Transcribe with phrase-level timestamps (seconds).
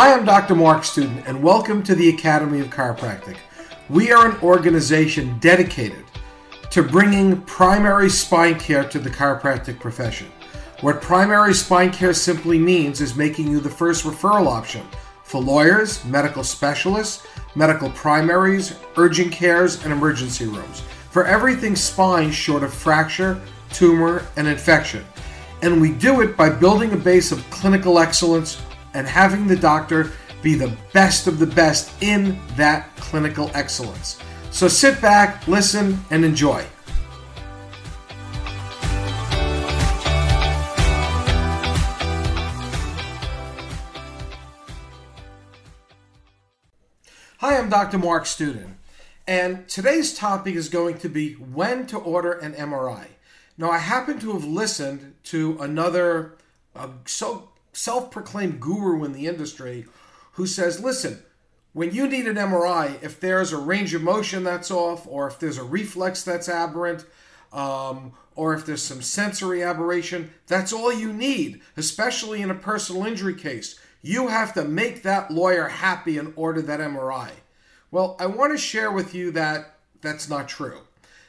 [0.00, 0.54] Hi, I'm Dr.
[0.54, 3.36] Mark Studin, and welcome to the Academy of Chiropractic.
[3.90, 6.06] We are an organization dedicated
[6.70, 10.28] to bringing primary spine care to the chiropractic profession.
[10.80, 14.88] What primary spine care simply means is making you the first referral option
[15.22, 20.80] for lawyers, medical specialists, medical primaries, urgent cares, and emergency rooms
[21.10, 23.38] for everything spine short of fracture,
[23.70, 25.04] tumor, and infection.
[25.60, 28.62] And we do it by building a base of clinical excellence
[28.94, 30.10] and having the doctor
[30.42, 34.18] be the best of the best in that clinical excellence.
[34.50, 36.64] So sit back, listen, and enjoy.
[47.38, 47.96] Hi, I'm Dr.
[47.96, 48.74] Mark Studin,
[49.26, 53.06] and today's topic is going to be when to order an MRI.
[53.56, 56.36] Now, I happen to have listened to another
[56.74, 59.86] uh, so self-proclaimed guru in the industry
[60.32, 61.22] who says, "Listen,
[61.72, 65.38] when you need an MRI, if there's a range of motion that's off, or if
[65.38, 67.04] there's a reflex that's aberrant,
[67.52, 73.06] um, or if there's some sensory aberration, that's all you need, especially in a personal
[73.06, 73.78] injury case.
[74.02, 77.30] You have to make that lawyer happy and order that MRI.
[77.90, 80.80] Well, I want to share with you that that's not true.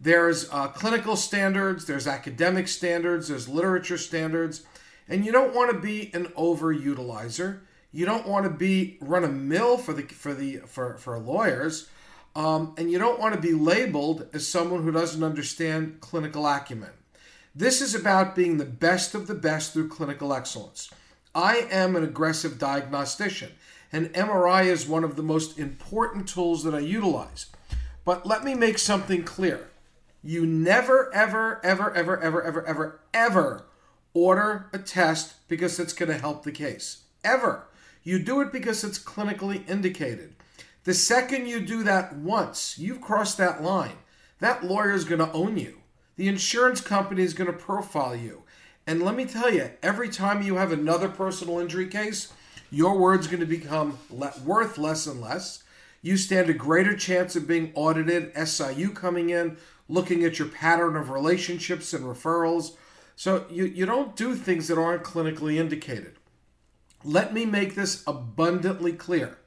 [0.00, 4.62] There's uh, clinical standards, there's academic standards, there's literature standards,
[5.08, 7.60] and you don't want to be an overutilizer.
[7.92, 11.88] You don't want to be run a mill for the for the for for lawyers,
[12.34, 16.90] um, and you don't want to be labeled as someone who doesn't understand clinical acumen.
[17.54, 20.90] This is about being the best of the best through clinical excellence.
[21.34, 23.52] I am an aggressive diagnostician,
[23.92, 27.46] and MRI is one of the most important tools that I utilize.
[28.04, 29.68] But let me make something clear.
[30.22, 33.64] You never, ever, ever, ever, ever, ever, ever, ever
[34.14, 37.02] order a test because it's going to help the case.
[37.24, 37.66] Ever.
[38.02, 40.34] You do it because it's clinically indicated.
[40.84, 43.98] The second you do that once, you've crossed that line.
[44.40, 45.78] That lawyer is going to own you.
[46.16, 48.42] The insurance company is going to profile you.
[48.86, 52.32] And let me tell you, every time you have another personal injury case,
[52.70, 55.62] your word's going to become le- worth less and less.
[56.02, 59.56] You stand a greater chance of being audited, SIU coming in,
[59.88, 62.72] looking at your pattern of relationships and referrals.
[63.16, 66.16] So you, you don't do things that aren't clinically indicated.
[67.04, 69.38] Let me make this abundantly clear.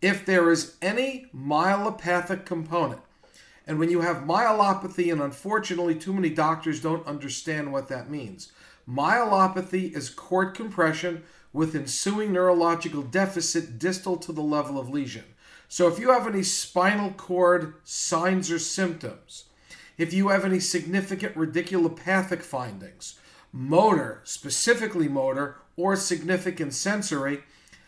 [0.00, 3.00] If there is any myelopathic component,
[3.66, 8.52] and when you have myelopathy, and unfortunately too many doctors don't understand what that means,
[8.88, 15.24] myelopathy is cord compression with ensuing neurological deficit distal to the level of lesion.
[15.68, 19.44] So if you have any spinal cord signs or symptoms,
[19.98, 23.18] if you have any significant radiculopathic findings,
[23.52, 27.42] motor, specifically motor, or significant sensory,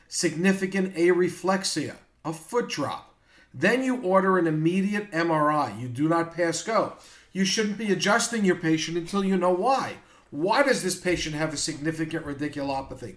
[0.09, 1.95] significant areflexia,
[2.25, 3.15] a foot drop,
[3.55, 5.81] then you order an immediate MRI.
[5.81, 6.95] You do not pass go.
[7.33, 9.95] You shouldn't be adjusting your patient until you know why.
[10.31, 13.17] Why does this patient have a significant radiculopathy?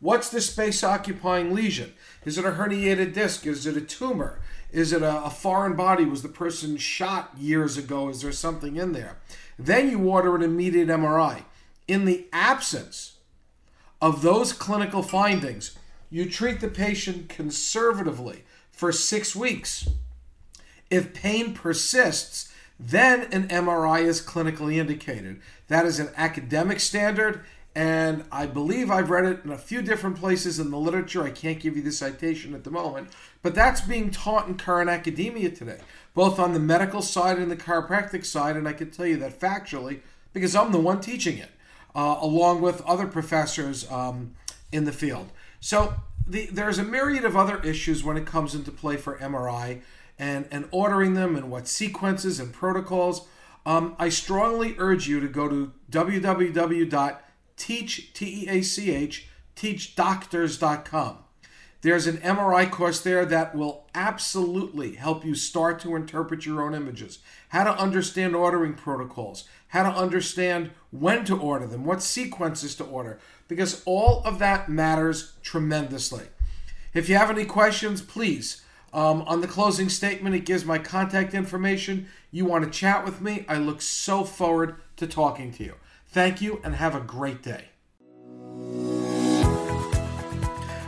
[0.00, 1.94] What's the space occupying lesion?
[2.24, 3.46] Is it a herniated disc?
[3.46, 4.40] Is it a tumor?
[4.74, 6.04] Is it a, a, foreign body?
[6.04, 8.08] Was the person shot years ago?
[8.08, 9.18] Is there something in there?
[9.56, 11.44] Then you order an immediate MRI.
[11.86, 13.18] In the absence
[14.02, 15.78] of those clinical findings,
[16.10, 18.42] you treat the patient conservatively
[18.72, 19.88] for six weeks.
[20.90, 25.40] If pain persists, then an MRI is clinically indicated.
[25.68, 30.16] That is an academic standard, and I believe I've read it in a few different
[30.16, 31.24] places in the literature.
[31.24, 33.08] I can't give you the citation at the moment,
[33.42, 35.80] but that's being taught in current academia today,
[36.14, 38.56] both on the medical side and the chiropractic side.
[38.56, 40.00] And I can tell you that factually
[40.32, 41.50] because I'm the one teaching it,
[41.94, 44.34] uh, along with other professors um,
[44.70, 45.30] in the field.
[45.58, 45.94] So
[46.26, 49.80] the, there's a myriad of other issues when it comes into play for MRI
[50.18, 53.26] and, and ordering them and what sequences and protocols.
[53.66, 57.23] Um, I strongly urge you to go to www.teach,
[57.56, 61.18] T-E-A-C-H, T E A C H, teachdoctors.com.
[61.84, 66.74] There's an MRI course there that will absolutely help you start to interpret your own
[66.74, 67.18] images,
[67.50, 72.84] how to understand ordering protocols, how to understand when to order them, what sequences to
[72.84, 73.18] order,
[73.48, 76.24] because all of that matters tremendously.
[76.94, 78.62] If you have any questions, please.
[78.94, 82.06] Um, on the closing statement, it gives my contact information.
[82.30, 83.44] You want to chat with me?
[83.46, 85.74] I look so forward to talking to you.
[86.14, 87.64] Thank you and have a great day.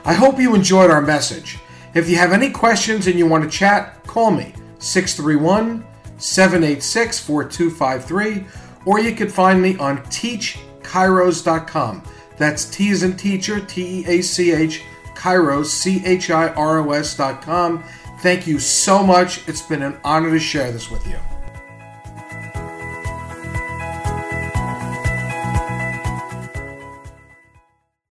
[0.05, 1.58] I hope you enjoyed our message.
[1.94, 5.84] If you have any questions and you want to chat, call me 631
[6.17, 8.46] 786 4253,
[8.84, 12.05] or you can find me on teachchiros.com.
[12.38, 14.84] That's T as in teacher, T E A C H
[15.17, 17.82] Chiros, C H I R O S dot com.
[18.20, 19.49] Thank you so much.
[19.49, 21.19] It's been an honor to share this with you.